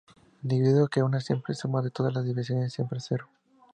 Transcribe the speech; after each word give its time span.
Debido 0.41 0.85
a 0.85 0.89
que 0.89 1.03
una 1.03 1.21
simple 1.21 1.53
suma 1.53 1.83
de 1.83 1.91
todas 1.91 2.11
las 2.15 2.25
desviaciones 2.25 2.73
siempre 2.73 2.97
es 2.97 3.05
cero. 3.07 3.29